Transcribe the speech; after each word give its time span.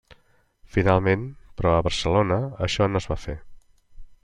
Finalment, 0.77 1.25
però, 1.61 1.75
a 1.81 1.85
Barcelona, 1.89 2.41
això 2.69 2.91
no 2.95 3.05
es 3.05 3.09
va 3.13 3.21
fer. 3.29 3.39